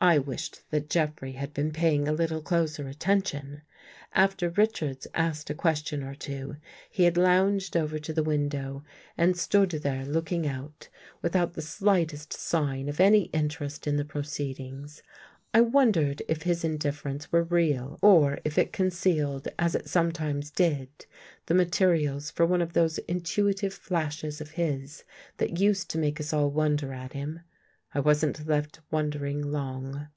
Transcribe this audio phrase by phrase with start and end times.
[0.00, 3.62] I wished that Jeffrey had been paying a little closer attention.
[4.12, 6.54] After Richards asked a question or two,
[6.88, 8.84] he had lounged over to the window
[9.16, 10.88] and stood there looking out,
[11.20, 15.02] without the slightest sign of any interest in the proceedings.
[15.52, 20.12] I wondered if his in difference were real or if it concealed, as it some
[20.12, 20.90] times did,
[21.46, 25.02] the materials for one of those intuitive flashes of his
[25.38, 27.40] that used to make us all wonder at him.
[27.94, 30.08] I wasn't left wondering long.